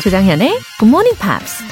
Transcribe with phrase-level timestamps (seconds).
[0.00, 1.62] 조장현의 Good Morning Pops.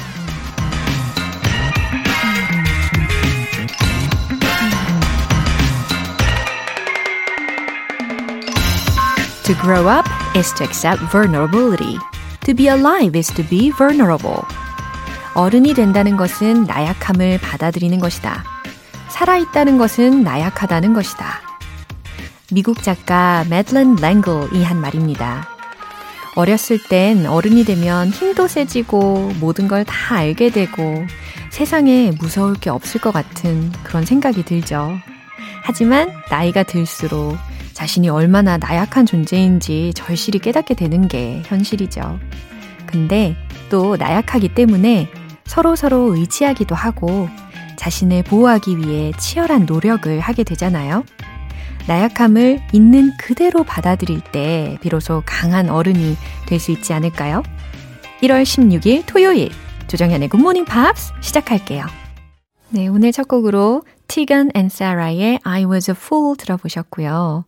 [9.45, 11.97] To grow up is to accept vulnerability.
[12.45, 14.43] To be alive is to be vulnerable.
[15.33, 18.43] 어른이 된다는 것은 나약함을 받아들이는 것이다.
[19.07, 21.41] 살아있다는 것은 나약하다는 것이다.
[22.51, 25.58] 미국 작가 매들린 랭글이 한 말입니다.
[26.35, 31.05] 어렸을 땐 어른이 되면 힘도 세지고 모든 걸 다 알게 되고
[31.49, 34.91] 세상에 무서울 게 없을 것 같은 그런 생각이 들죠.
[35.63, 37.37] 하지만 나이가 들수록
[37.73, 42.19] 자신이 얼마나 나약한 존재인지 절실히 깨닫게 되는 게 현실이죠.
[42.85, 43.35] 근데
[43.69, 45.09] 또 나약하기 때문에
[45.45, 47.29] 서로 서로 의지하기도 하고
[47.77, 51.03] 자신을 보호하기 위해 치열한 노력을 하게 되잖아요.
[51.89, 57.41] 나약함을 있는 그대로 받아들일 때 비로소 강한 어른이 될 수 있지 않을까요?
[58.21, 59.49] 1월 16일 토요일
[59.87, 61.85] 조정현의 굿모닝 팝스 시작할게요.
[62.69, 67.45] 네, 오늘 첫 곡으로 Tegan and Sara의 I was a fool 들어보셨고요.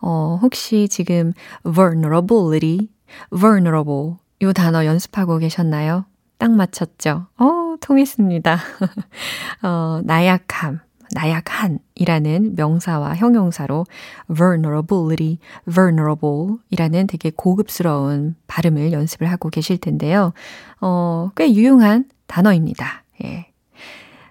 [0.00, 2.88] 어, 혹시 지금 vulnerability,
[3.30, 6.04] vulnerable 이 단어 연습하고 계셨나요?
[6.38, 7.26] 딱 맞췄죠?
[7.38, 8.58] 어, 통했습니다.
[9.62, 10.80] 어, 나약함,
[11.12, 13.86] 나약한이라는 명사와 형용사로
[14.34, 15.38] vulnerability,
[15.72, 20.32] vulnerable 이라는 되게 고급스러운 발음을 연습을 하고 계실 텐데요.
[20.80, 23.04] 어, 꽤 유용한 단어입니다.
[23.24, 23.46] 예.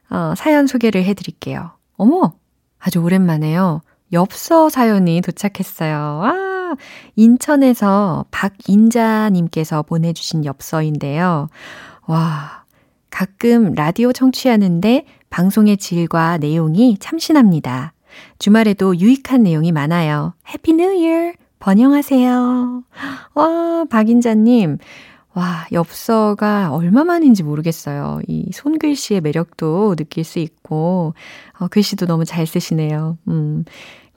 [0.09, 1.71] 어, 사연 소개를 해 드릴게요.
[1.95, 2.33] 어머!
[2.79, 3.81] 아주 오랜만에요.
[4.11, 5.95] 엽서 사연이 도착했어요.
[6.23, 6.75] 아,
[7.15, 11.47] 인천에서 박인자님께서 보내주신 엽서인데요.
[12.07, 12.63] 와,
[13.09, 17.93] 가끔 라디오 청취하는데 방송의 질과 내용이 참신합니다.
[18.37, 20.35] 주말에도 유익한 내용이 많아요.
[20.47, 21.33] Happy New Year!
[21.57, 22.83] 번영하세요.
[23.33, 24.77] 와, 박인자님.
[25.33, 28.21] 와, 엽서가 얼마만인지 모르겠어요.
[28.27, 31.15] 이 손글씨의 매력도 느낄 수 있고,
[31.57, 33.17] 어, 글씨도 너무 잘 쓰시네요.
[33.27, 33.65] 음,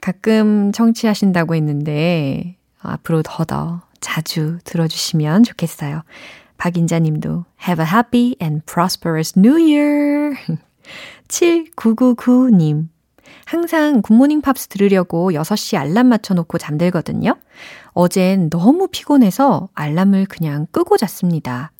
[0.03, 6.03] 가끔 청취하신다고 했는데, 앞으로 더더 자주 들어주시면 좋겠어요.
[6.59, 10.37] 박인자 님도 Have a happy and prosperous new year!
[11.28, 12.88] 7999님.
[13.44, 17.36] 항상 굿모닝 팝스 들으려고 6시 알람 맞춰놓고 잠들거든요.
[17.92, 21.72] 어젠 너무 피곤해서 알람을 그냥 끄고 잤습니다.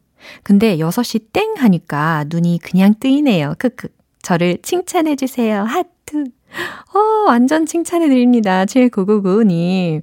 [0.43, 3.55] 근데 6시 땡 하니까 눈이 그냥 뜨이네요.
[3.59, 3.89] 크크.
[4.23, 5.63] 저를 칭찬해주세요.
[5.63, 6.25] 하트.
[6.95, 8.65] 어, 완전 칭찬해드립니다.
[8.65, 10.03] 7999님.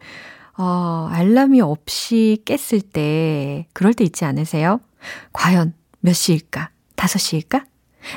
[0.57, 4.79] 어, 알람이 없이 깼을 때, 그럴 때 있지 않으세요?
[5.31, 6.69] 과연 몇 시일까?
[6.95, 7.63] 5시일까?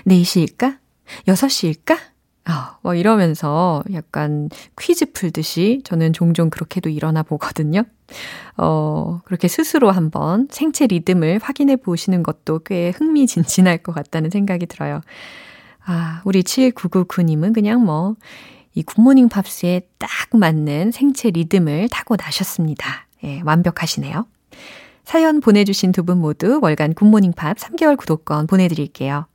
[0.07, 0.79] 4시일까?
[1.27, 1.99] 6시일까?
[2.49, 4.49] 아, 뭐 이러면서 약간
[4.79, 7.83] 퀴즈 풀듯이 저는 종종 그렇게도 일어나 보거든요.
[8.57, 15.01] 어, 그렇게 스스로 한번 생체 리듬을 확인해 보시는 것도 꽤 흥미진진할 것 같다는 생각이 들어요.
[15.85, 18.15] 아, 우리 7999님은 그냥 뭐,
[18.75, 23.07] 이 굿모닝 팝스에 딱 맞는 생체 리듬을 타고 나셨습니다.
[23.25, 24.27] 예, 완벽하시네요.
[25.05, 29.27] 사연 보내주신 두 분 모두 월간 굿모닝 팝 3개월 구독권 보내드릴게요.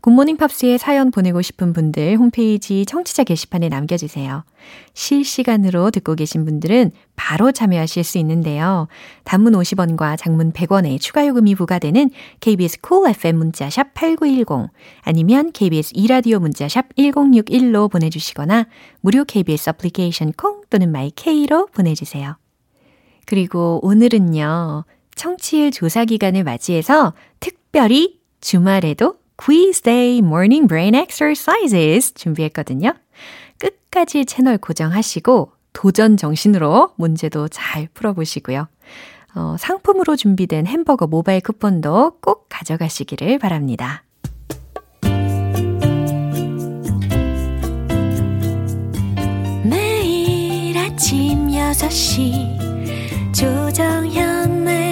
[0.00, 4.44] 굿모닝 팝스에 사연 보내고 싶은 분들 홈페이지 청취자 게시판에 남겨주세요.
[4.94, 8.88] 실시간으로 듣고 계신 분들은 바로 참여하실 수 있는데요.
[9.24, 14.70] 단문 50원과 장문 100원의 추가 요금이 부과되는 KBS cool FM 문자샵 8910
[15.02, 18.66] 아니면 KBS 이라디오 문자샵 1061로 보내주시거나
[19.00, 22.36] 무료 KBS 애플리케이션 콩 또는 마이케이로 보내주세요.
[23.26, 24.84] 그리고 오늘은요.
[25.14, 32.92] 청취율 조사 기간을 맞이해서 특별히 주말에도 Quiz Day Morning Brain Exercises 준비했거든요.
[33.58, 38.68] 끝까지 채널 고정하시고 도전 정신으로 문제도 잘 풀어보시고요.
[39.36, 44.02] 어, 상품으로 준비된 햄버거 모바일 쿠폰도 꼭 가져가시기를 바랍니다.
[49.64, 52.58] 매일 아침 6시
[53.32, 54.87] 조정현의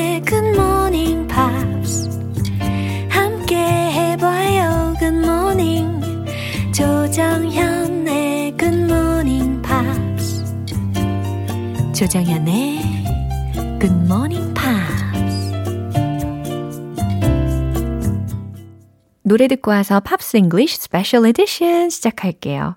[11.97, 12.83] 조정현의
[13.81, 15.53] Good Morning Pops.
[19.23, 22.77] 노래 듣고 와서 팝스 잉글리쉬 스페셜 에디션 시작할게요.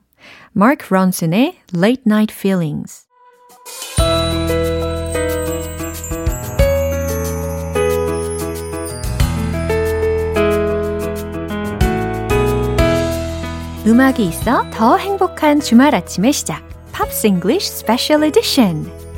[0.54, 3.08] 마크 론슨의 Late Night Feelings.
[13.86, 16.64] 음악이 있어 더 행복한 주말 아침의 시작.
[16.94, 19.09] 팝스 잉글리쉬 스페셜 에디션.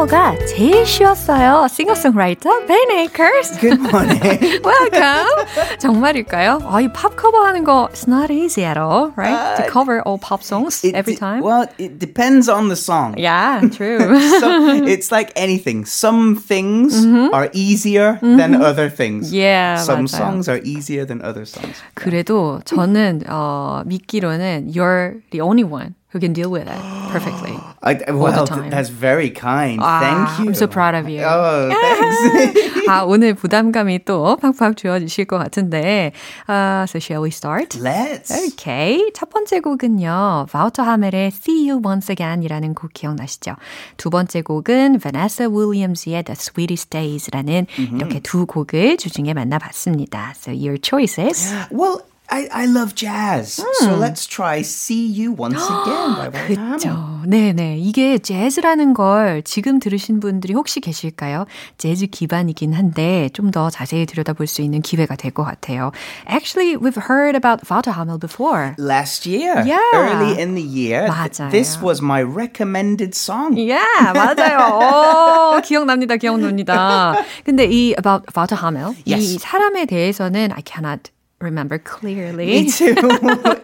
[0.00, 1.66] 커버가 제일 쉬웠어요.
[1.68, 3.58] 싱어송라이터 Ben Akers.
[3.60, 4.62] Good morning.
[4.64, 5.44] Welcome.
[5.78, 6.60] 정말일까요?
[6.64, 9.56] 아, 이팝 커버하는 거 it's not easy at all, right?
[9.60, 11.42] to cover all pop songs It every time.
[11.42, 13.18] Well, it depends on the song.
[13.18, 14.00] yeah, true.
[14.40, 15.84] Some, it's like anything.
[15.84, 17.04] Some things
[17.34, 19.34] are easier than other things.
[19.34, 20.16] Yeah, Some 맞아요.
[20.16, 21.76] songs are easier than other songs.
[21.92, 26.78] 그래도 저는 어, 믿기로는 you're the only one who can deal with it
[27.10, 27.56] perfectly.
[27.82, 29.78] I, well, that's very kind.
[29.82, 30.50] Ah, Thank you.
[30.50, 31.22] I'm so proud of you.
[31.24, 32.88] Oh, thanks.
[32.88, 36.12] 아, 오늘 부담감이 또 팍팍 주어주실 것 같은데.
[36.48, 37.78] Uh, so shall we start?
[37.80, 38.30] Let's.
[38.52, 39.10] Okay.
[39.14, 40.46] 첫 번째 곡은요.
[40.50, 43.56] 바우터 하멜의 See You Once Again이라는 곡 기억나시죠?
[43.96, 47.66] 두 번째 곡은 Vanessa Williams의 The Sweetest Days라는
[47.96, 50.34] 이렇게 두 곡을 주중에 만나봤습니다.
[50.36, 51.54] So your choices.
[51.70, 53.60] Well, I, I love jazz.
[53.80, 56.30] So let's try See You Once Again.
[56.54, 57.20] 그렇죠.
[57.26, 57.78] 네네.
[57.78, 61.46] 이게 재즈라는 걸 지금 들으신 분들이 혹시 계실까요?
[61.76, 65.90] 재즈 기반이긴 한데 좀 더 자세히 들여다볼 수 있는 기회가 될 것 같아요.
[66.28, 68.76] Actually, we've heard about Walter Hamel before.
[68.78, 69.80] Last year, Yeah.
[69.92, 71.50] early in the year, 맞아요.
[71.50, 73.58] this was my recommended song.
[73.58, 73.82] Yeah,
[74.14, 75.58] 맞아요.
[75.58, 77.16] 오, 기억납니다, 기억납니다.
[77.44, 79.38] 근데 이 about Walter Hamel, 이 Yes.
[79.40, 81.10] 사람에 대해서는 I cannot
[81.41, 82.45] remember clearly.
[82.47, 82.95] Me too.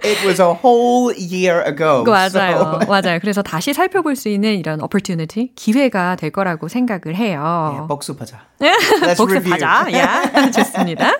[0.03, 2.03] it was a whole year ago.
[2.05, 2.29] 맞아요.
[2.29, 3.19] So, 맞아요.
[3.19, 7.85] 그래서 다시 살펴볼 수 있는 이런 opportunity, 기회가 될 거라고 생각을 해요.
[7.89, 8.39] 복습하자.
[8.59, 9.57] Let's review.
[9.57, 9.91] 복습하자.
[9.97, 11.11] 야, 좋습니다.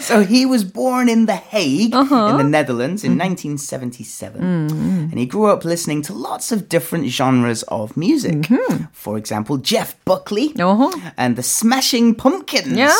[0.00, 2.28] So he was born in The Hague Uh-huh.
[2.30, 3.34] in the Netherlands in Mm-hmm.
[3.34, 4.40] 1977.
[5.10, 8.42] And he grew up listening to lots of different genres of music.
[8.42, 8.84] Mm-hmm.
[8.92, 10.92] For example, Jeff Buckley 어허.
[11.16, 12.78] and the Smashing Pumpkins.
[12.78, 12.92] 야,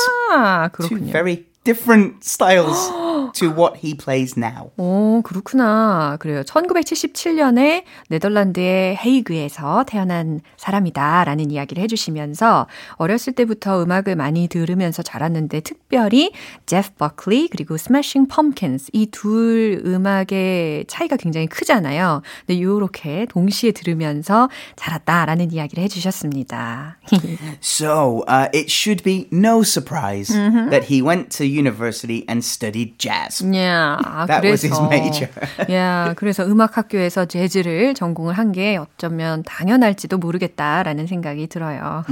[0.73, 1.13] Two 그렇군요.
[1.13, 2.90] very different styles
[3.34, 4.72] to what he plays now.
[4.78, 6.18] 오, 그렇구나.
[6.20, 6.44] 그래요.
[6.44, 16.32] 1977년에 네덜란드의 헤이그에서 태어난 사람이다라는 이야기를 해주시면서 어렸을 때부터 음악을 많이 들으면서 자랐는데 특별히
[16.66, 22.22] 제프 버클리 그리고 스매싱 펌킨스 이 둘 음악의 차이가 굉장히 크잖아요.
[22.46, 26.98] 근데 요렇게 동시에 들으면서 자랐다라는 이야기를 해주셨습니다.
[27.62, 30.70] So uh, it should be no surprise Mm-hmm.
[30.70, 33.19] that he went to university and studied jazz.
[33.56, 35.30] 야, 아, That was 그래서 his major.
[35.72, 42.04] 야, 그래서 음악 학교에서 재즈를 전공을 한 게 어쩌면 당연할지도 모르겠다라는 생각이 들어요.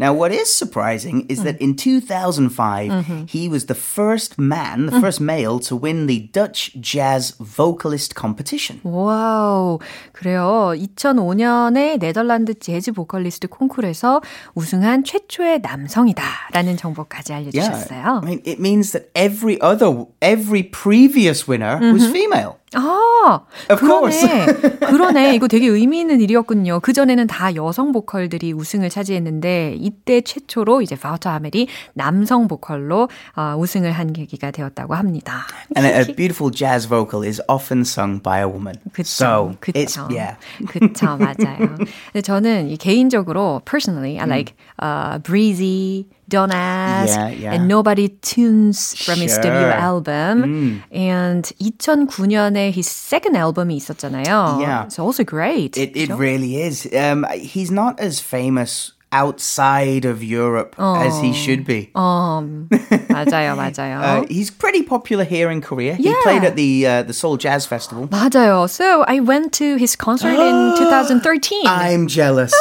[0.00, 5.22] Now, what is surprising is that in 2005, he was the first man, the first
[5.22, 8.80] male to win the Dutch Jazz Vocalist Competition.
[8.84, 9.78] 와우.
[10.12, 10.72] 그래요.
[10.74, 14.20] 2005년에 네덜란드 재즈 보컬리스트 콩쿠르에서
[14.54, 18.20] 우승한 최초의 남성이다라는 정보까지 알려 주셨어요.
[18.22, 20.35] I mean, it means that every other, every
[20.70, 22.56] previous winner was female.
[22.74, 23.40] 아,
[23.70, 24.46] Of 그러네.
[24.80, 25.34] 그러네.
[25.34, 26.80] 이거 되게 의미 있는 일이었군요.
[26.80, 33.56] 그 전에는 다 여성 보컬들이 우승을 차지했는데 이때 최초로 이제 바우터 하멜이 남성 보컬로 어,
[33.56, 35.46] 우승을 한 계기가 되었다고 합니다.
[35.76, 38.76] And a, a beautiful jazz vocal is often sung by a woman.
[38.92, 40.08] 그쵸, so it's, 그쵸.
[40.10, 40.36] yeah.
[40.68, 41.76] 그쵸, 맞아요.
[42.12, 47.53] 근데 저는 이 개인적으로, personally, I like uh, Breezy, Don't Ask, Yeah, yeah.
[47.53, 49.71] and Nobody Tunes from his debut Sure.
[49.73, 50.83] album.
[50.91, 54.59] And 2009년에 his second album이 있었잖아요.
[54.61, 54.85] Yeah.
[54.85, 55.77] It's also great.
[55.77, 56.17] It, it 그죠?
[56.17, 56.87] really is.
[56.95, 61.91] Um, he's not as famous outside of Europe as he should be.
[61.95, 62.69] 음,
[63.09, 63.99] 맞아요, 맞아요.
[63.99, 65.95] Uh, he's pretty popular here in Korea.
[65.95, 66.15] He Yeah.
[66.23, 68.07] played at the uh, the Seoul Jazz Festival.
[68.07, 68.69] 맞아요.
[68.69, 71.67] So I went to his concert in 2013.
[71.67, 72.53] I'm jealous.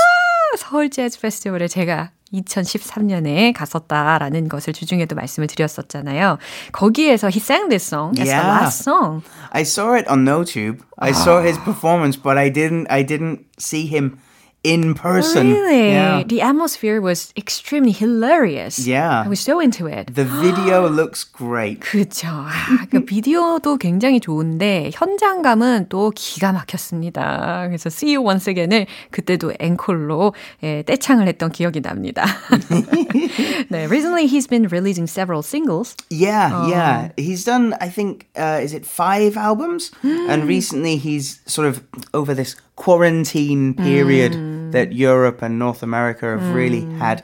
[0.56, 6.38] 서울 재즈 페스티벌에 제가 2013년에 갔었다라는 것을 주중에도 말씀을 드렸었잖아요.
[6.72, 8.48] 거기에서 he sang this song as the Yeah.
[8.50, 9.24] last song.
[9.52, 10.80] I saw it on NoTube.
[10.98, 12.88] I saw his performance, but I didn't.
[12.90, 14.18] I didn't see him
[14.64, 15.52] in person.
[15.52, 15.90] Really?
[15.93, 16.23] Yeah.
[16.23, 18.87] The atmosphere was extremely hilarious.
[18.87, 19.23] Yeah.
[19.25, 20.14] I was so into it.
[20.14, 21.81] The video looks great.
[21.81, 22.29] 그죠.
[22.29, 27.67] 아, 그 비디오도 굉장히 좋은데 현장감은 또 기가 막혔습니다.
[27.69, 32.26] 그래서 See You Once Again을 그때도 앵콜로 예, 떼창을 했던 기억이 납니다.
[33.71, 35.97] 네, recently he's been releasing several singles.
[36.11, 37.09] Yeah, yeah.
[37.17, 39.90] He's done, I think, uh, is it five albums?
[40.02, 44.35] and recently he's sort of over this quarantine period
[44.72, 47.24] that Europe and North America have really had.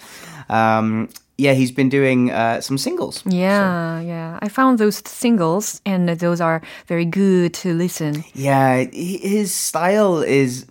[0.49, 3.23] Um, yeah, he's been doing uh, some singles.
[3.25, 4.37] Yeah, yeah.
[4.41, 8.23] I found those singles and those are very good to listen.
[8.33, 10.67] Yeah, his style is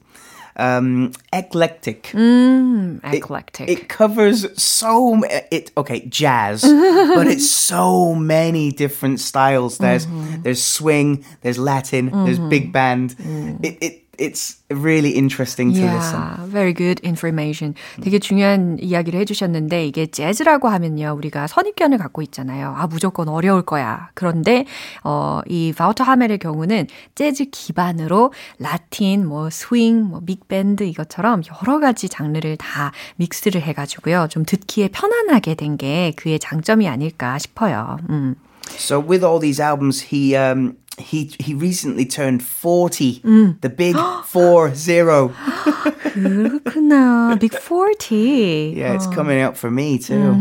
[0.56, 2.12] um, eclectic.
[2.14, 3.68] Eclectic.
[3.68, 6.62] It covers so it okay jazz,
[7.14, 9.78] but it's so many different styles.
[9.78, 10.06] There's
[10.42, 13.16] there's swing, there's Latin, there's big band.
[13.62, 16.50] It, it it's really interesting to yeah, listen.
[16.52, 17.74] very good information.
[18.02, 22.74] 되게 중요한 이야기를 해주셨는데 이게 재즈라고 하면요 우리가 선입견을 갖고 있잖아요.
[22.76, 24.10] 아 무조건 어려울 거야.
[24.14, 24.66] 그런데
[25.02, 32.08] 어, 이 바우터 하멜의 경우는 재즈 기반으로 라틴, 뭐 스윙, 뭐 빅밴드 이것처럼 여러 가지
[32.08, 37.96] 장르를 다 믹스를 해가지고요 좀 듣기에 편안하게 된 게 그의 장점이 아닐까 싶어요.
[38.10, 38.34] 음.
[38.76, 43.19] So with all these albums, he um, he he recently turned forty.
[43.61, 43.95] The big
[44.25, 45.31] four zero.
[46.15, 47.37] 그렇구나.
[47.39, 48.73] Big 40.
[48.77, 50.33] Yeah, it's coming up for me too.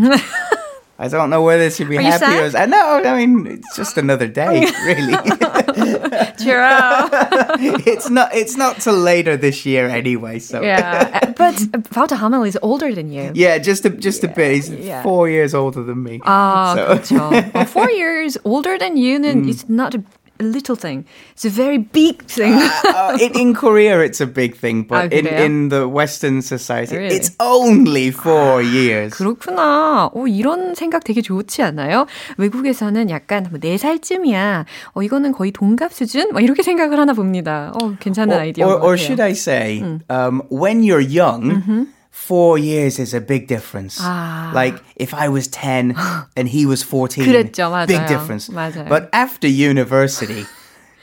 [0.96, 2.62] I don't know whether to be Are you happy or sad?
[2.62, 3.02] I know.
[3.04, 5.12] I mean, it's just another day, really.
[6.38, 7.10] Cheer up.
[7.84, 8.32] it's not.
[8.32, 10.38] It's not till later this year anyway.
[10.38, 11.58] So Yeah, but
[11.96, 13.32] Wouter Hamel is older than you.
[13.34, 14.54] yeah, just a just a bit.
[14.54, 15.02] He's yeah.
[15.02, 16.20] four years older than me.
[16.24, 16.86] 아, So-
[17.18, 17.52] 그렇죠.
[17.54, 20.02] Well, four years older than you는 it's not a
[20.43, 21.05] little thing.
[21.33, 22.53] It's a very big thing.
[22.87, 26.95] uh, in, in Korea, it's a big thing, but 아, in, in the Western society,
[26.97, 27.15] Really?
[27.15, 29.13] it's only four years.
[29.15, 30.09] 그렇구나.
[30.13, 32.05] 오, 이런 생각 되게 좋지 않아요?
[32.37, 34.65] 외국에서는 약간 뭐 4살쯤이야.
[34.93, 36.31] 어, 이거는 거의 동갑 수준?
[36.31, 37.71] 막 이렇게 생각을 하나 봅니다.
[37.81, 38.65] 어, 괜찮은 or, 아이디어.
[38.67, 41.87] or, or should I say, um, when you're young,
[42.18, 43.98] four years is a big difference.
[44.00, 44.52] 아.
[44.54, 45.94] Like if I was 10
[46.36, 47.86] and he was 14, 그랬죠, 맞아요.
[47.86, 48.48] big difference.
[48.48, 48.88] 맞아요.
[48.88, 50.46] But after university,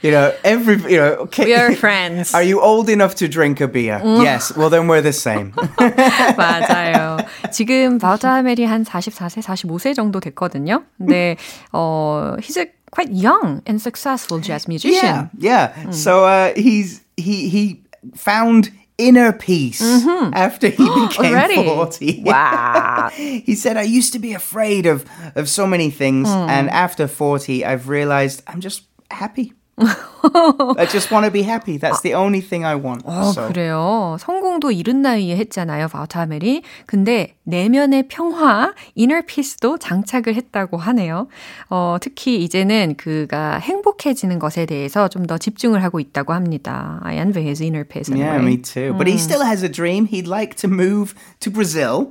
[0.02, 1.44] you know, every, you know, okay.
[1.44, 2.34] We are friends.
[2.34, 4.00] Are you old enough to drink a beer?
[4.02, 4.56] Yes.
[4.56, 5.52] Well, then we're the same.
[6.36, 7.18] 맞아요.
[7.52, 10.82] 지금 바우터 하멜이 한 44세, 45세 정도 됐거든요.
[10.98, 11.36] 근데
[11.72, 15.30] 어, he's a quite young and successful jazz musician.
[15.38, 15.90] Yeah, yeah.
[15.90, 17.82] So uh, he's he he
[18.14, 20.33] found inner peace mm-hmm.
[20.33, 21.55] after he became Already?
[21.55, 22.23] 40.
[22.27, 23.09] Wow.
[23.13, 26.27] he said, I used to be afraid of, of so many things.
[26.27, 26.49] Hmm.
[26.49, 29.53] And after 40, I've realized I'm just happy.
[29.79, 31.77] I just want to be happy.
[31.77, 33.03] That's the only thing I want.
[33.05, 34.17] 어, so, 그래요.
[34.19, 36.63] 성공도 이른 나이에 했잖아요, 바우터 하멜이.
[36.87, 41.27] 근데 내면의 평화, inner peace도 장착을 했다고 하네요.
[41.69, 46.99] 어, 특히 이제는 그가 행복해지는 것에 대해서 좀 더 집중을 하고 있다고 합니다.
[47.03, 48.07] I envy his inner peace.
[48.09, 48.55] yeah, anyway.
[48.55, 48.93] me too.
[48.97, 50.05] But he still has a dream.
[50.07, 52.07] He'd like to move to Brazil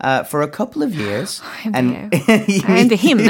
[0.00, 1.40] uh, for a couple of years.
[1.72, 2.10] and,
[2.66, 3.20] And him.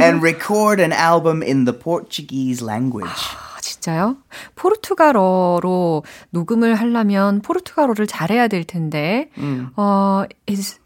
[0.00, 3.10] and record an album in the Portuguese language.
[3.10, 4.16] 아, 진짜요?
[4.54, 9.30] 포르투갈어로 녹음을 하려면 포르투갈어를 잘해야 될 텐데.
[9.76, 10.78] 어, is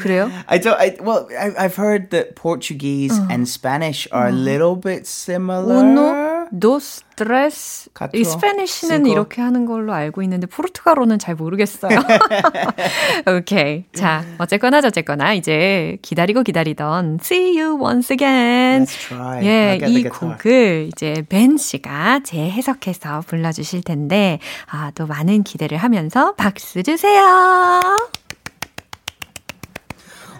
[0.00, 0.28] 그래요?
[0.46, 0.76] I don't.
[0.76, 5.76] I, well, I, I've heard that Portuguese and Spanish are a little bit similar.
[5.84, 7.88] uno, dos, tres.
[8.12, 9.12] 이 스페니쉬는 cinco.
[9.12, 11.98] 이렇게 하는 걸로 알고 있는데 포르투갈어는 잘 모르겠어요.
[13.38, 13.84] 오케이.
[13.94, 18.84] 자, 어쨌거나 저쨌거나 이제 기다리고 기다리던 See You Once Again.
[18.84, 19.44] Let's try.
[19.44, 20.04] 예, 이.
[20.04, 24.38] 곡을 이제 벤 씨가 재해석해서 불러주실 텐데,
[24.70, 27.22] 아, 또 많은 기대를 하면서 박수 주세요.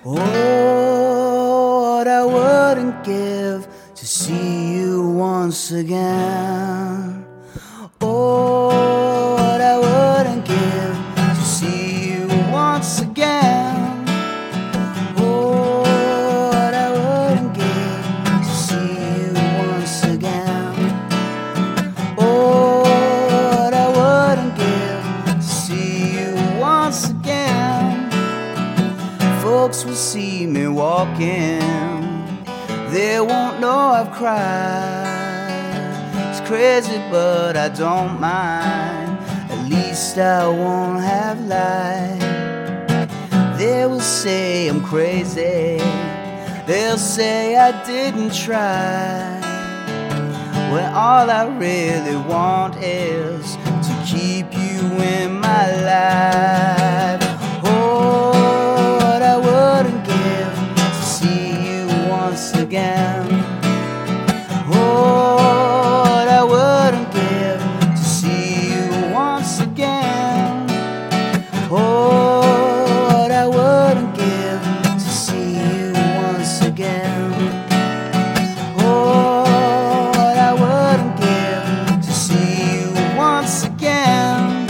[0.09, 3.67] Oh, what I wouldn't give
[4.07, 7.27] to see you once again.
[8.01, 14.05] Oh, what I wouldn't give to see you once again.
[15.19, 15.81] Oh,
[16.53, 18.07] what I wouldn't give
[18.47, 19.33] to see you
[19.67, 20.75] once again.
[22.17, 28.09] Oh, what I wouldn't give to see you once again.
[29.43, 31.61] Folks will see me walking,
[32.97, 35.05] they won't know I've cried.
[36.31, 39.19] It's crazy, but I don't mind.
[39.53, 42.21] At least I won't have lied.
[43.59, 45.79] They will say I'm crazy,
[46.67, 49.41] they'll say I didn't try.
[50.73, 54.81] When all I really want is to keep you
[55.17, 57.26] in my life.
[62.77, 63.27] Again.
[64.69, 67.61] Oh, what I wouldn't give
[67.97, 70.67] to see you once again.
[71.71, 72.43] Oh,
[73.13, 75.93] what I wouldn't give to see you
[76.27, 77.33] once again.
[78.79, 84.69] Oh, what I wouldn't give to see you once again.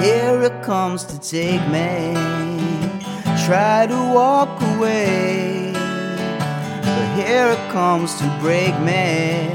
[0.00, 2.14] Here it comes to take me.
[3.46, 5.47] Try to walk away,
[7.18, 9.50] here it comes to break me.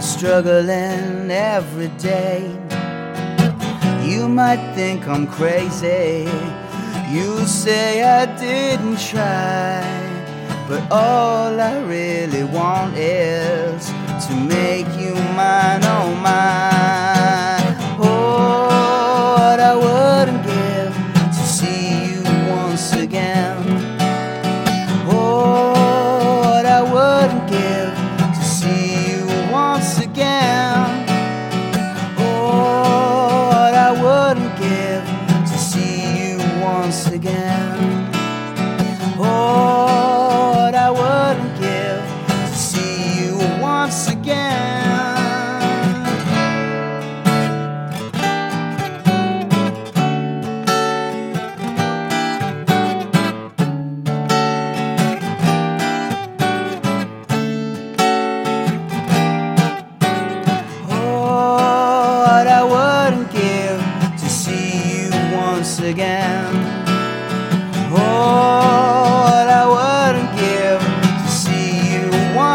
[0.00, 2.42] Struggling every day.
[4.04, 6.28] You might think I'm crazy.
[7.08, 9.80] You say I didn't try.
[10.68, 13.86] But all I really want is
[14.26, 16.89] to make you mine, oh mine.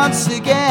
[0.06, 0.65] Once again.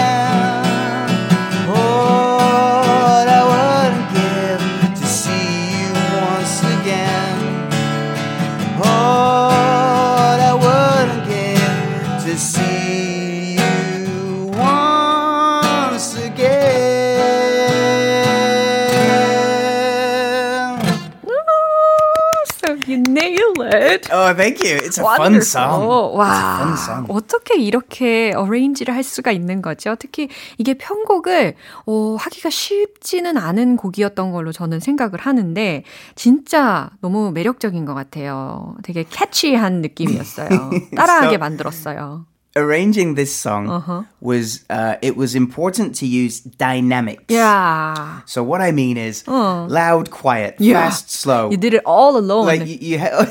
[24.24, 24.76] Oh, thank you.
[24.78, 25.84] It's a fun song.
[25.84, 26.18] Wonderful.
[26.18, 27.06] 와, fun song.
[27.12, 29.96] 어떻게 이렇게 어레인지를 할 수가 있는 거죠?
[29.98, 30.28] 특히
[30.58, 31.54] 이게 편곡을
[31.86, 38.74] 어, 하기가 쉽지는 않은 곡이었던 걸로 저는 생각을 하는데 진짜 너무 매력적인 것 같아요.
[38.82, 40.48] 되게 캐치한 느낌이었어요.
[40.96, 42.26] 따라하게 So- 만들었어요.
[42.56, 44.02] Arranging this song Uh-huh.
[44.20, 47.25] was uh, it was important to use dynamics.
[47.28, 48.20] Yeah.
[48.26, 50.75] So what I mean is loud, quiet, Yeah.
[50.88, 51.50] fast, slow.
[51.50, 52.46] You did it all alone.
[52.46, 53.26] like you, you ha-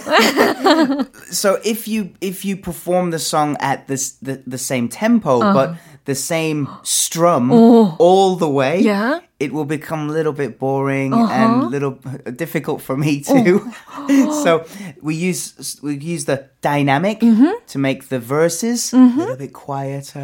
[1.32, 5.54] so if you if you perform the song at this the, the same tempo Uh-huh.
[5.54, 5.70] but
[6.06, 8.86] the same strum all the way Oh.
[8.86, 9.10] Yeah.
[9.12, 9.22] Uh-huh.
[9.40, 11.92] it will become a little bit boring and a little
[12.36, 13.72] difficult for me too
[14.10, 14.42] Oh.
[14.44, 14.66] so
[15.02, 17.54] we use we use the dynamic Mm-hmm.
[17.68, 20.20] to make the verses a little bit quieter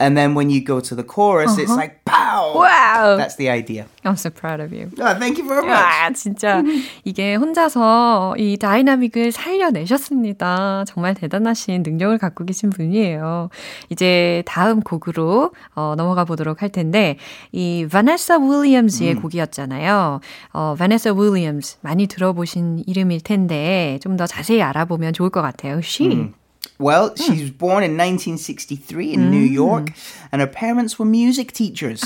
[0.00, 2.58] and then when you go to the chorus it's like pow Uh-huh.
[2.60, 3.16] Wow.
[3.16, 4.88] that's the idea I'm so proud of you.
[4.98, 6.62] oh, thank you very much 아, 진짜
[7.04, 10.84] 이게 혼자서 이 dynamic을 살려내셨습니다.
[10.86, 13.50] 정말 대단하신 능력을 갖고 계신 분이에요.
[13.90, 17.16] 이제 다음 곡으로 어, 넘어가 보도록 할 텐데
[17.52, 20.20] 이 바네사 윌리엄스의 곡이었잖아요.
[20.52, 25.78] 어, 바네사 윌리엄스 많이 들어보신 이름일 텐데 좀 더 자세히 알아보면 좋을 것 같아요.
[25.78, 26.32] She.
[26.80, 29.92] Well, she was born in 1963 in New York,
[30.32, 32.00] and her parents were music teachers.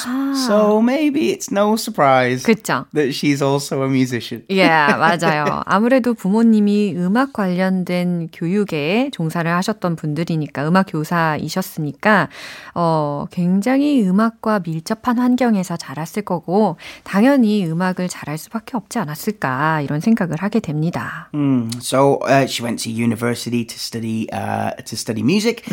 [0.48, 2.86] So maybe it's no surprise 그렇죠.
[2.92, 4.42] that she's also a musician.
[4.50, 5.62] 예, 맞아요.
[5.66, 12.28] 아무래도 부모님이 음악 관련된 교육에 종사를 하셨던 분들이니까, 음악 교사이셨으니까,
[12.74, 20.38] 어, 굉장히 음악과 밀접한 환경에서 자랐을 거고, 당연히 음악을 잘할 수밖에 없지 않았을까, 이런 생각을
[20.40, 21.28] 하게 됩니다.
[21.32, 25.63] Mm, So uh, she went to university to study uh, to study music,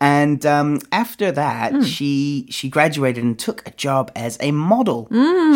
[0.00, 5.08] and um, after that, she she graduated and took a job as a model.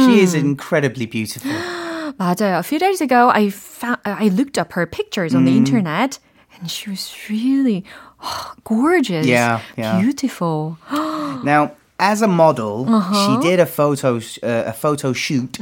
[0.04, 1.50] She is incredibly beautiful.
[2.18, 2.59] 맞아요.
[2.59, 6.18] A few days ago, I found, I looked up her pictures on the internet,
[6.59, 7.85] and she was really
[8.64, 9.26] gorgeous.
[9.26, 10.00] Yeah, yeah.
[10.00, 10.78] Beautiful.
[11.44, 15.59] Now, as a model, she did a photo sh- uh, a photo shoot,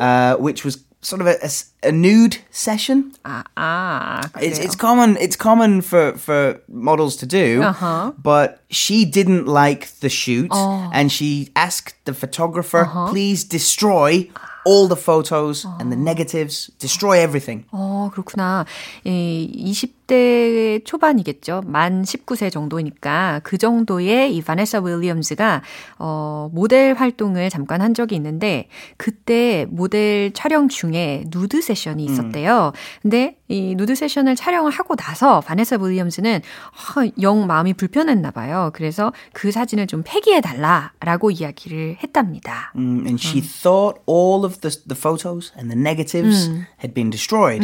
[0.00, 3.12] uh, which was sort of a, a s- a nude session.
[3.24, 4.64] 아, 아, It's 그래요.
[4.64, 8.12] it's common it's common for for models to do, Uh-huh.
[8.20, 10.50] but she didn't like the shoot,
[10.92, 14.28] and she asked the photographer, please destroy
[14.66, 17.64] all the photos and the negatives, destroy everything.
[17.72, 18.66] 어, 그렇구나.
[19.04, 21.61] 이 20 대 초반이겠죠.
[21.65, 25.61] 만 19세 정도니까 그 정도의 이 바네사 윌리엄즈가
[25.99, 32.73] 어, 모델 활동을 잠깐 한 적이 있는데 그때 모델 촬영 중에 누드 세션이 있었대요.
[33.01, 38.71] 근데 이 누드 세션을 촬영을 하고 나서 바네사 윌리엄즈는 아, 영 마음이 불편했나 봐요.
[38.73, 42.73] 그래서 그 사진을 좀 폐기해 달라라고 이야기를 했답니다.
[42.75, 46.49] Mm, and she thought all of the the photos and the negatives
[46.83, 47.63] had been destroyed.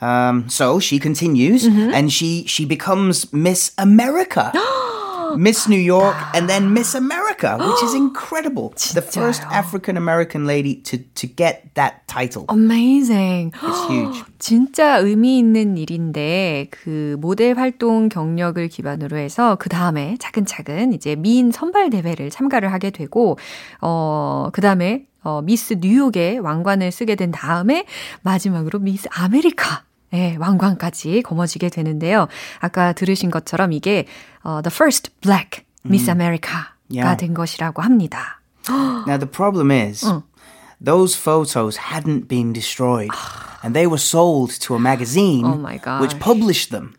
[0.00, 4.52] Um, so she continues, and she she becomes Miss America.
[5.36, 8.72] Miss New York and then Miss America, which is incredible.
[8.94, 9.42] The first?
[9.52, 12.46] African American lady to, to get that title.
[12.48, 13.52] Amazing.
[13.62, 14.24] It's huge.
[14.38, 21.52] 진짜 의미 있는 일인데 그 모델 활동 경력을 기반으로 해서 그 다음에 차근차근 이제 미인
[21.52, 23.36] 선발 대회를 참가를 하게 되고
[23.82, 27.84] 어 그 다음에 어 미스 뉴욕의 왕관을 쓰게 된 다음에
[28.22, 29.82] 마지막으로 미스 아메리카
[30.13, 32.27] 예, 왕관까지 거머쥐게 되는데요.
[32.59, 34.05] 아까 들으신 것처럼 이게
[34.43, 36.53] 어, the first black Miss America
[36.89, 37.17] Yeah.
[37.17, 38.41] 된 것이라고 합니다.
[38.69, 40.05] Now the problem is
[40.79, 43.09] those photos hadn't been destroyed
[43.63, 46.19] and they were sold to a magazine Oh my which gosh.
[46.19, 46.93] published them.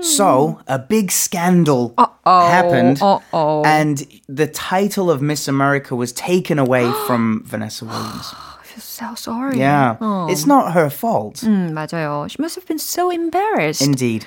[0.00, 3.64] So a big scandal Uh-oh, happened uh-oh.
[3.66, 8.32] and the title of Miss America was taken away from Vanessa Williams.
[8.73, 9.59] Feel so sorry.
[9.59, 9.97] Yeah.
[9.99, 10.27] 어.
[10.29, 11.45] It's not her fault.
[11.45, 12.25] 음, 맞아요.
[12.27, 13.85] She must have been so embarrassed.
[13.85, 14.25] Indeed.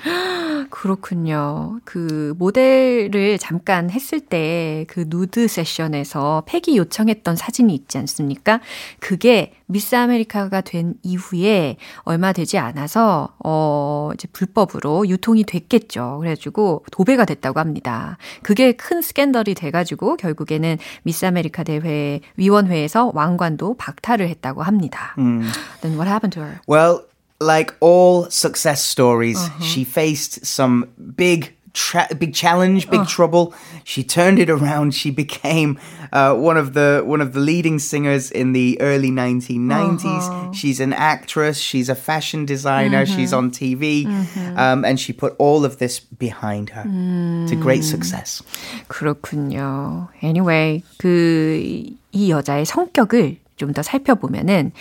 [0.69, 1.79] 그렇군요.
[1.83, 8.59] 그 모델을 잠깐 했을 때 그 누드 세션에서 팩이 요청했던 사진이 있지 않습니까?
[8.99, 16.17] 그게 미스 아메리카가 된 이후에 얼마 되지 않아서 어 이제 불법으로 유통이 됐겠죠.
[16.19, 18.17] 그래가지고 도배가 됐다고 합니다.
[18.43, 25.13] 그게 큰 스캔들이 돼가지고 결국에는 미스 아메리카 대회 위원회에서 왕관도 박탈을 했다고 합니다.
[25.17, 26.59] Then what happened to her?
[26.67, 27.01] Well,
[27.41, 29.63] like all success stories, Uh-huh.
[29.63, 30.85] she faced some
[31.17, 32.90] big, tra- big challenge, Uh.
[33.00, 33.54] big trouble.
[33.84, 34.94] She turned it around.
[34.94, 35.78] She became
[36.12, 40.04] uh, one of the one of the leading singers in the early 1990s.
[40.04, 40.52] Uh-huh.
[40.52, 41.56] She's an actress.
[41.56, 43.06] She's a fashion designer.
[43.06, 43.48] She's Mm-hmm.
[43.48, 44.04] on TV,
[44.60, 46.84] um, and she put all of this behind her
[47.48, 47.90] to great Mm.
[47.96, 48.42] success.
[48.88, 50.08] 그렇군요.
[50.22, 51.60] Anyway, 그
[52.14, 54.72] 이 여자의 성격을 좀 더 살펴보면은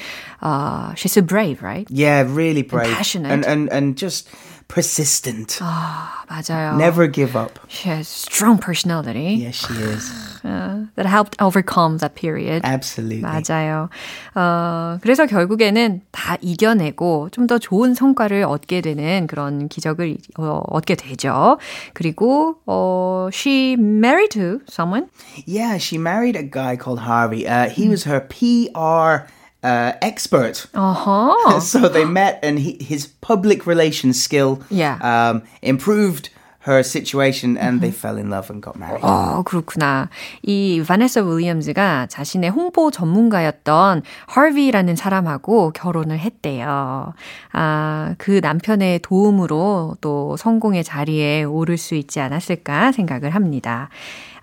[0.42, 1.88] 어, she's brave, right?
[1.90, 3.32] Yeah, really brave passionate.
[3.32, 4.28] and and and just
[4.69, 5.59] persistent.
[5.63, 6.77] 아, 맞아요.
[6.77, 7.59] Never give up.
[7.69, 10.11] She has strong personality Yes, she is.
[10.45, 12.63] uh, that helped overcome that period.
[12.65, 13.23] Absolutely.
[13.23, 13.89] 맞아요.
[14.35, 20.97] 어, 그래서 결국에는 다 이겨내고 좀 더 좋은 성과를 얻게 되는 그런 기적을 어, 얻게
[20.97, 21.59] 되죠.
[21.95, 25.07] 그리고 어, she married to someone.
[25.47, 27.47] Yeah, she married a guy called Harvey.
[27.47, 29.31] Uh, he was her PR
[29.67, 30.67] uh, expert.
[30.73, 31.59] 어허.
[31.61, 34.97] So they met, and he, his public relations skill Yeah.
[35.03, 36.31] um, improved
[36.67, 39.01] her situation, and they fell in love and got married.
[39.05, 40.09] 어, 그렇구나.
[40.43, 47.15] 이 바네사 윌리엄즈가 자신의 홍보 전문가였던 하비라는 사람하고 결혼을 했대요.
[47.53, 53.89] 아, 그 남편의 도움으로 또 성공의 자리에 오를 수 있지 않았을까 생각을 합니다.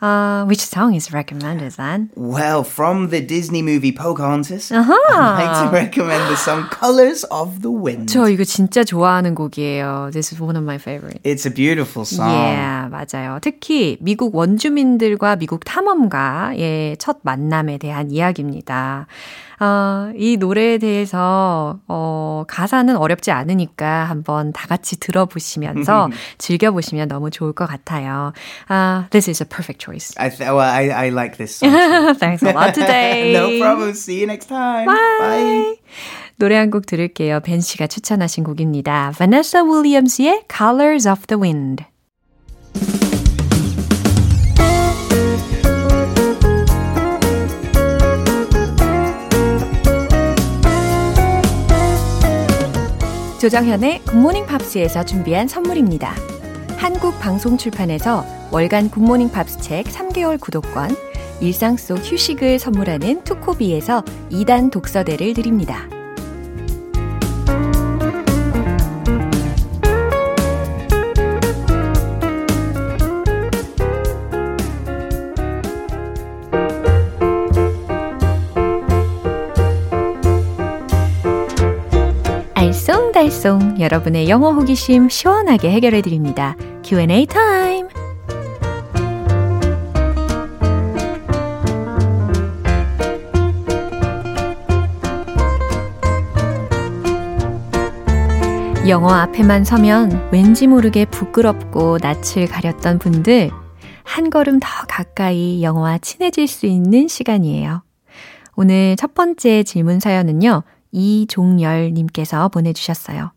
[0.04, 2.10] Uh, which song is recommended then?
[2.16, 7.72] Well, from the Disney movie Pocahontas, I'd like to recommend the song "Colors of the
[7.72, 10.10] Wind." 저 이거 진짜 좋아하는 곡이에요.
[10.12, 11.22] This is one of my favorites.
[11.24, 12.30] It's a beautiful song.
[12.36, 13.40] Yeah, 맞아요.
[13.40, 19.08] 특히 미국 원주민들과 미국 탐험가의 첫 만남에 대한 이야기입니다.
[19.60, 27.54] 어, 이 노래에 대해서 어, 가사는 어렵지 않으니까 한번 다 같이 들어보시면서 즐겨보시면 너무 좋을
[27.54, 28.34] 것 같아요.
[28.68, 29.93] 아, this is a perfect choice.
[30.18, 31.72] I th- well, I, I like this song.
[32.18, 33.34] Thanks a lot today.
[33.34, 33.94] no problem.
[33.94, 34.88] See you next time.
[34.88, 35.78] Bye.
[36.38, 37.42] 노래 한 곡 들을게요.
[37.42, 39.12] 벤 씨가 추천하신 곡입니다.
[39.16, 41.86] Vanessa Williams의 Colors of the Wind.
[53.40, 56.16] 조정현의 굿모닝 팝스에서 준비한 선물입니다.
[56.84, 60.90] 한국 방송 출판에서 월간 굿모닝 팝스 책 3개월 구독권,
[61.40, 65.88] 일상 속 휴식을 선물하는 투코비에서 2단 독서대를 드립니다.
[82.56, 86.58] 알쏭달쏭 여러분의 영어 호기심 시원하게 해결해 드립니다.
[86.84, 87.88] Q&A 타임.
[98.90, 103.50] 영어 앞에만 서면 왠지 모르게 부끄럽고 낯을 가렸던 분들
[104.04, 107.82] 한 걸음 더 가까이 영어와 친해질 수 있는 시간이에요.
[108.58, 110.64] 오늘 첫 번째 질문 사연은요.
[110.92, 113.32] 이종열님께서 보내주셨어요.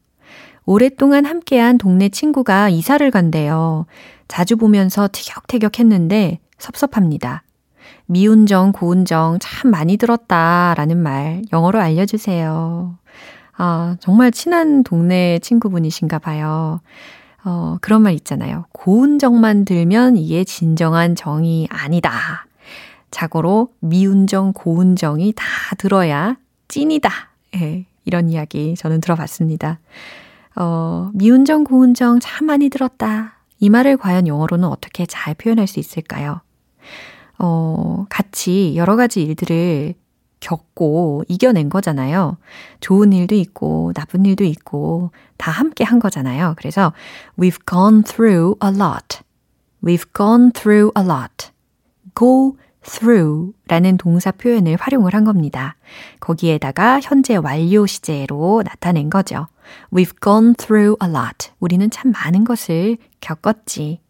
[0.67, 3.87] 오랫동안 함께한 동네 친구가 이사를 간대요.
[4.27, 7.45] 자주 보면서 티격태격 했는데 섭섭합니다.
[8.07, 12.99] 미운정, 고운정 참 많이 들었다 라는 말 영어로 알려주세요.
[13.57, 16.81] 아, 정말 친한 동네 친구분이신가 봐요.
[17.45, 18.67] 어, 그런 말 있잖아요.
[18.73, 22.47] 고운정만 들면 이게 진정한 정이 아니다.
[23.13, 25.45] 자고로 미운정, 고운정이 다
[25.79, 27.09] 들어야 찐이다.
[27.57, 29.79] 예, 이런 이야기 저는 들어봤습니다.
[30.57, 33.35] 어, 미운정, 고운정 참 많이 들었다.
[33.59, 36.41] 이 말을 과연 영어로는 어떻게 잘 표현할 수 있을까요?
[37.39, 39.95] 어, 같이 여러 가지 일들을
[40.41, 42.37] 겪고 이겨낸 거잖아요.
[42.81, 46.55] 좋은 일도 있고, 나쁜 일도 있고, 다 함께 한 거잖아요.
[46.57, 46.93] 그래서,
[47.39, 49.21] we've gone through a lot.
[49.83, 51.51] We've gone through a lot.
[52.15, 55.77] go through 라는 동사 표현을 활용을 한 겁니다.
[56.21, 59.49] 거기에다가 현재 완료 시제로 나타낸 거죠.
[59.93, 61.51] We've gone through a lot.
[61.61, 64.01] 우리는 참 많은 것을 겪었지.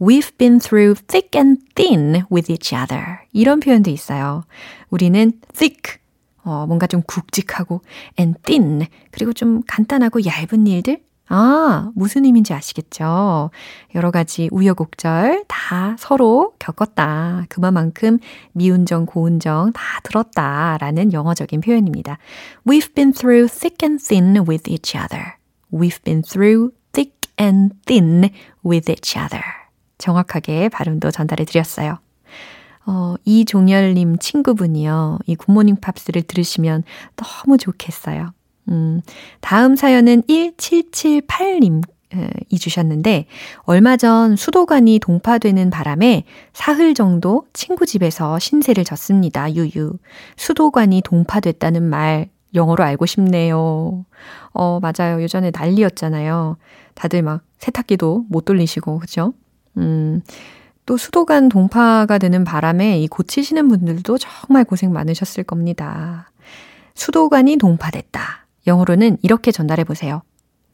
[0.00, 3.20] We've been through thick and thin with each other.
[3.32, 4.44] 이런 표현도 있어요.
[4.90, 5.98] 우리는 thick,
[6.44, 7.82] 어, 뭔가 좀 굵직하고
[8.18, 11.00] and thin, 그리고 좀 간단하고 얇은 일들?
[11.28, 13.50] 아, 무슨 의미인지 아시겠죠?
[13.94, 17.44] 여러 가지 우여곡절 다 서로 겪었다.
[17.48, 18.18] 그만큼
[18.52, 22.18] 미운정, 고운정 다 들었다 라는 영어적인 표현입니다.
[22.66, 25.34] We've been through thick and thin with each other.
[25.72, 28.30] We've been through thick and thin
[28.64, 29.42] with each other.
[29.98, 31.98] 정확하게 발음도 전달해 드렸어요.
[32.86, 35.18] 어, 이종열님 친구분이요.
[35.26, 36.84] 이 굿모닝 팝스를 들으시면
[37.16, 38.32] 너무 좋겠어요.
[38.68, 39.00] 음,
[39.40, 41.82] 다음 사연은 1778님
[42.48, 43.26] 이 주셨는데
[43.64, 49.52] 얼마 전 수도관이 동파되는 바람에 사흘 정도 친구 집에서 신세를 졌습니다.
[49.52, 49.92] 유유.
[50.36, 54.06] 수도관이 동파됐다는 말 영어로 알고 싶네요.
[54.54, 55.20] 어, 맞아요.
[55.20, 56.56] 예전에 난리였잖아요.
[56.94, 59.34] 다들 막 세탁기도 못 돌리시고, 그죠?
[59.76, 60.22] 음,
[60.86, 66.30] 또 수도관 동파가 되는 바람에 이 고치시는 분들도 정말 고생 많으셨을 겁니다.
[66.94, 68.47] 수도관이 동파됐다.
[68.68, 70.22] 영어로는 이렇게 전달해 보세요.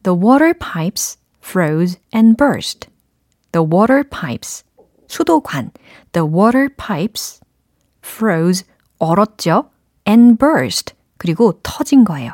[0.03, 2.91] The water pipes froze and burst.
[3.53, 4.65] The water pipes.
[5.09, 5.71] 수도관.
[6.13, 7.41] The water pipes
[8.05, 8.67] froze.
[8.99, 9.71] 얼었죠?
[10.07, 10.95] and burst.
[11.17, 12.33] 그리고 터진 거예요.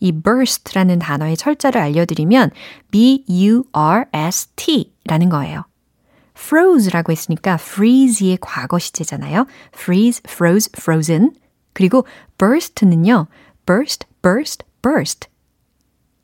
[0.00, 2.50] 이 burst라는 단어의 철자를 알려드리면
[2.90, 5.64] B-U-R-S-T 라는 거예요.
[6.36, 9.46] froze라고 했으니까 freeze의 과거 시제잖아요.
[9.74, 11.34] freeze, froze, frozen.
[11.74, 12.06] 그리고
[12.38, 13.26] burst는요.
[13.66, 15.28] burst, burst, burst.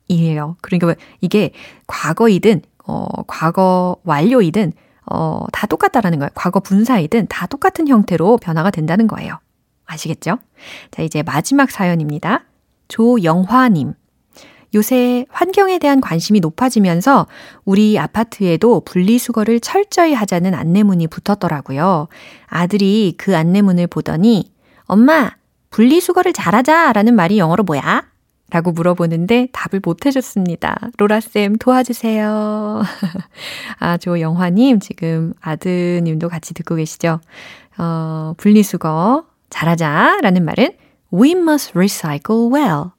[0.07, 0.55] 이에요.
[0.61, 1.51] 그러니까 이게
[1.87, 4.73] 과거이든, 어, 과거 완료이든,
[5.11, 6.29] 어, 다 똑같다라는 거예요.
[6.33, 9.39] 과거 분사이든 다 똑같은 형태로 변화가 된다는 거예요.
[9.85, 10.37] 아시겠죠?
[10.91, 12.43] 자, 이제 마지막 사연입니다.
[12.87, 13.93] 조영화 님.
[14.75, 17.25] 요새 환경에 대한 관심이 높아지면서
[17.63, 22.09] 우리 아파트에도 분리수거를 철저히 하자는 안내문이 붙었더라고요.
[22.47, 24.51] 아들이 그 안내문을 보더니,
[24.83, 25.31] 엄마,
[25.69, 28.05] 분리수거를 잘하자 라는 말이 영어로 뭐야?
[28.49, 30.77] 라고 물어보는데 답을 못 해줬습니다.
[30.97, 32.81] 로라쌤 도와주세요.
[33.79, 37.19] 아, 조 영화님, 지금 아드님도 같이 듣고 계시죠?
[37.77, 40.71] 어, 분리수거 잘하자 라는 말은
[41.13, 42.91] We must recycle well.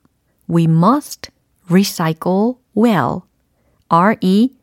[0.51, 1.31] We must
[1.71, 3.23] recycle well.
[3.89, 4.59] R-E-C-Y-C-L-E.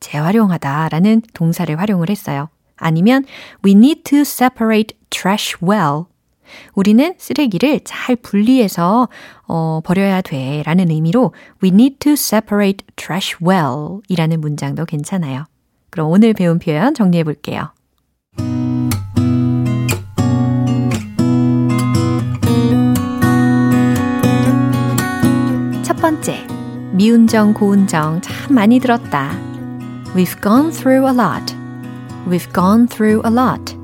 [0.00, 2.48] 재활용하다 라는 동사를 활용을 했어요.
[2.76, 3.24] 아니면
[3.64, 6.04] we need to separate trash well.
[6.74, 9.08] 우리는 쓰레기를 잘 분리해서
[9.46, 11.32] 어, 버려야 돼 라는 의미로
[11.62, 15.44] we need to separate trash well 이라는 문장도 괜찮아요.
[15.90, 17.72] 그럼 오늘 배운 표현 정리해 볼게요.
[25.82, 26.46] 첫 번째,
[26.92, 29.32] 미운정, 고운정 참 많이 들었다.
[30.14, 31.54] We've gone through a lot.
[32.26, 33.77] We've gone through a lot.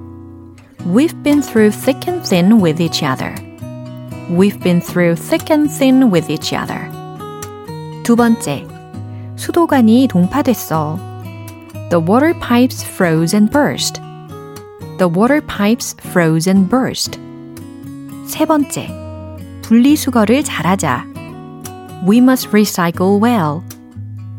[0.85, 3.35] We've been through thick and thin with each other.
[4.29, 6.89] We've been through thick and thin with each other.
[8.03, 8.65] 두 번째,
[9.35, 10.99] 수도관이 동파됐어.
[11.89, 14.01] The water pipes froze and burst.
[14.97, 17.19] The water pipes froze and burst.
[18.27, 18.87] 세 번째,
[19.63, 21.05] 분리수거를 잘하자.
[22.05, 23.63] We must recycle well.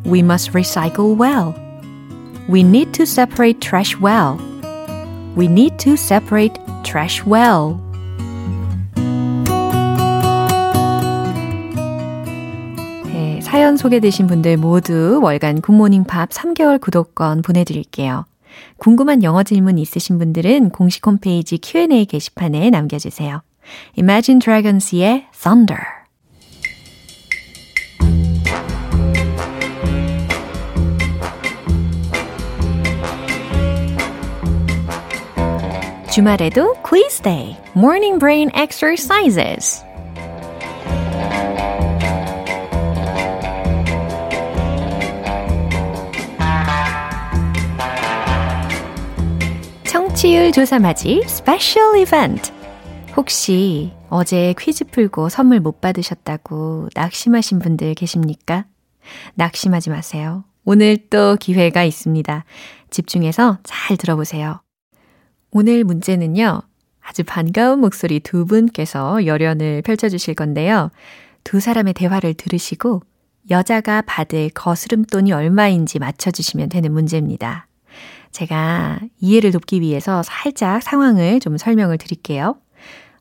[0.04, 1.54] We must recycle well.
[2.48, 4.38] We need to separate trash well.
[5.35, 7.77] We need to separate trash well.
[13.11, 18.25] 네, 사연 소개되신 분들 모두 월간 굿모닝 팝 3개월 구독권 보내드릴게요.
[18.77, 23.41] 궁금한 영어 질문 있으신 분들은 공식 홈페이지 Q&A 게시판에 남겨주세요.
[23.97, 25.94] Imagine Dragons의 Thunder
[36.15, 39.83] 주말에도 quiz day, morning brain exercises.
[49.83, 52.49] 청취율 조사 맞이 스페셜 이벤트.
[53.17, 58.63] 혹시 어제 퀴즈 풀고 선물 못 받으셨다고 낙심하신 분들 계십니까?
[59.33, 60.45] 낙심하지 마세요.
[60.63, 62.45] 오늘 또 기회가 있습니다.
[62.89, 64.61] 집중해서 잘 들어보세요.
[65.57, 66.63] 오늘 문제는요.
[66.99, 70.91] 아주 반가운 목소리 두 분께서 열연을 펼쳐주실 건데요.
[71.45, 73.01] 두 사람의 대화를 들으시고
[73.49, 77.67] 여자가 받을 거스름돈이 얼마인지 맞춰주시면 되는 문제입니다.
[78.33, 82.57] 제가 이해를 돕기 위해서 살짝 상황을 좀 설명을 드릴게요.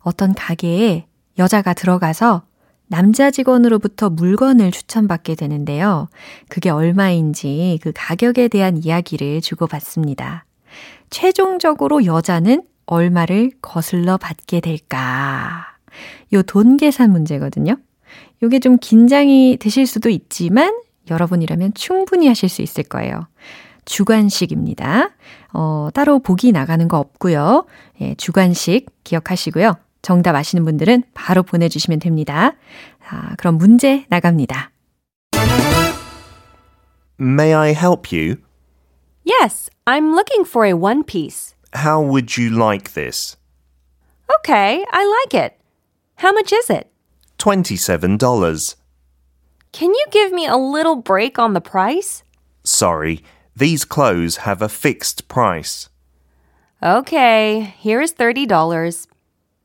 [0.01, 1.07] 어떤 가게에
[1.39, 2.43] 여자가 들어가서
[2.89, 6.09] 남자 직원으로부터 물건을 추천받게 되는데요.
[6.49, 10.47] 그게 얼마인지 그 가격에 대한 이야기를 주고받습니다.
[11.15, 15.65] 최종적으로 여자는 얼마를 거슬러 받게 될까?
[16.33, 17.77] 요 돈 계산 문제거든요.
[18.43, 20.77] 요게 좀 긴장이 되실 수도 있지만
[21.09, 23.29] 여러분이라면 충분히 하실 수 있을 거예요.
[23.85, 25.11] 주관식입니다.
[25.53, 27.65] 어, 따로 보기 나가는 거 없고요.
[28.01, 29.75] 예, 주관식 기억하시고요.
[30.03, 32.57] 정답 아시는 분들은 바로 보내주시면 됩니다.
[33.05, 34.73] 자, 그럼 문제 나갑니다.
[37.21, 38.39] May I help you?
[39.25, 41.55] Yes, I'm looking for a one piece.
[41.73, 43.37] How would you like this?
[44.39, 45.59] Okay, I like it.
[46.17, 46.91] How much is it?
[47.39, 48.77] $27.
[49.73, 52.23] Can you give me a little break on the price?
[52.63, 53.25] Sorry,
[53.57, 55.89] these clothes have a fixed price.
[56.83, 59.07] Okay, here is $30.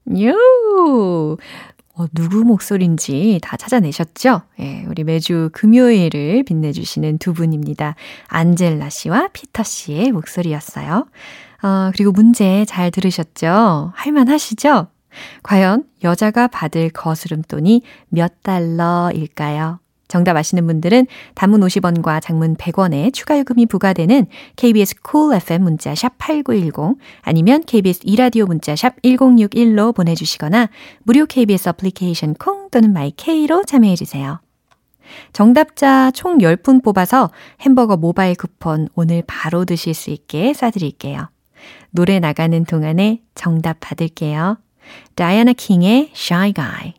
[0.05, 1.37] 요!
[1.99, 4.41] 어, 누구 목소리인지 다 찾아내셨죠?
[4.61, 7.95] 예, 우리 매주 금요일을 빛내주시는 두 분입니다.
[8.27, 11.05] 안젤라 씨와 피터 씨의 목소리였어요.
[11.61, 13.91] 어, 그리고 문제 잘 들으셨죠?
[13.95, 14.87] 할만하시죠?
[15.43, 19.79] 과연 여자가 받을 거스름돈이 몇 달러일까요?
[20.09, 24.25] 정답 아시는 분들은 단문 50원과 장문 100원의 추가 요금이 부과되는
[24.57, 30.67] KBS cool FM 문자 샵 8910 아니면 KBS 2라디오 문자 샵 1061로 보내 주시거나
[31.03, 34.41] 무료 KBS 어플리케이션 콩 또는 마이케이로 참여해 주세요.
[35.31, 41.29] 정답자 총 10분 뽑아서 햄버거 모바일 쿠폰 오늘 바로 드실 수 있게 쏴드릴게요.
[41.91, 44.57] 노래 나가는 동안에 정답 받을게요.
[45.15, 46.98] 다이아나 킹의 Shy Guy.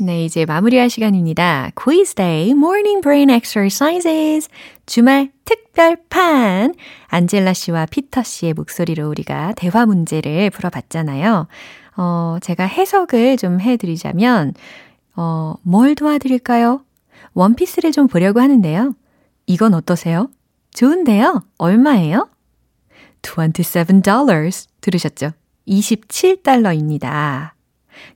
[0.00, 1.72] 네, 이제 마무리할 시간입니다.
[1.74, 4.48] Quiz Day Morning Brain Exercises
[4.86, 6.74] 주말 특별판
[7.08, 11.48] 안젤라 씨와 피터 씨의 목소리로 우리가 대화 문제를 풀어봤잖아요.
[11.96, 14.54] 어, 제가 해석을 좀 해드리자면
[15.16, 16.84] 어, 뭘 도와드릴까요?
[17.34, 18.94] 원피스를 좀 보려고 하는데요.
[19.46, 20.30] 이건 어떠세요?
[20.74, 21.42] 좋은데요?
[21.58, 22.28] 얼마예요?
[23.22, 25.32] $27 들으셨죠?
[25.66, 27.50] 27달러입니다.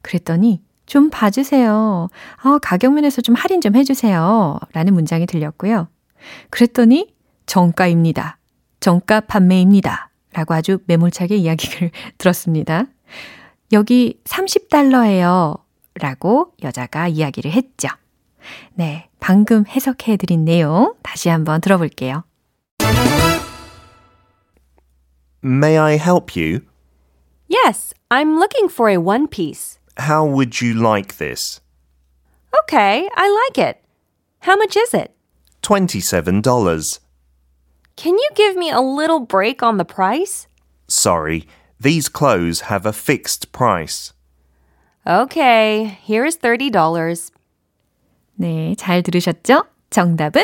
[0.01, 2.11] 그랬더니 좀 봐주세요.
[2.43, 4.59] 아, 가격 면에서 좀 할인 좀 해주세요.
[4.75, 5.89] 라는 문장이 들렸고요.
[6.51, 7.15] 그랬더니
[7.47, 8.37] 정가입니다.
[8.79, 10.11] 정가 판매입니다.
[10.35, 12.85] 라고 아주 매몰차게 이야기를 들었습니다.
[13.73, 15.61] 여기 30달러예요.
[15.95, 17.89] 라고 여자가 이야기를 했죠.
[18.75, 22.25] 네, 방금 해석해드린 내용 다시 한번 들어볼게요.
[25.43, 26.61] May I help you?
[27.49, 29.81] Yes, I'm looking for a one piece.
[29.98, 31.60] How would you like this?
[32.64, 33.82] Okay, I like it.
[34.42, 35.12] How much is it?
[35.64, 37.00] $27.
[37.96, 40.48] Can you give me a little break on the price?
[40.88, 41.48] Sorry,
[41.80, 44.14] these clothes have a fixed price.
[45.06, 47.32] Okay, here is $30.
[48.40, 49.66] 네, 잘 들으셨죠?
[49.90, 50.44] 정답은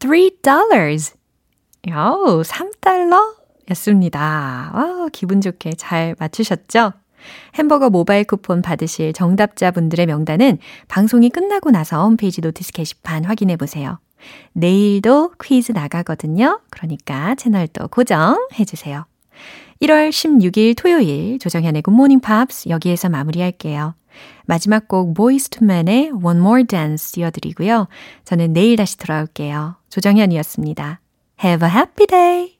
[0.00, 1.14] $3.
[1.88, 3.36] 오, 3달러?
[3.70, 4.70] 였습니다.
[4.74, 6.92] 와, 기분 좋게 잘 맞추셨죠?
[7.55, 13.99] 햄버거 모바일 쿠폰 받으실 정답자분들의 명단은 방송이 끝나고 나서 홈페이지 notice 게시판 확인해 보세요.
[14.53, 16.61] 내일도 퀴즈 나가거든요.
[16.69, 19.05] 그러니까 채널도 고정해 주세요.
[19.81, 23.93] 1월 16일 토요일 조정현의 굿모닝 팝스 여기에서 마무리할게요.
[24.45, 27.87] 마지막 곡 Boyz II Men의 One More Dance 띄워드리고요.
[28.25, 29.75] 저는 내일 다시 돌아올게요.
[29.89, 31.01] 조정현이었습니다.
[31.43, 32.56] Have a happy day!